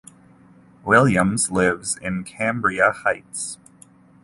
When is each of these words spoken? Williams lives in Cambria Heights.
Williams 0.83 1.51
lives 1.51 1.95
in 1.97 2.23
Cambria 2.23 2.91
Heights. 2.91 3.59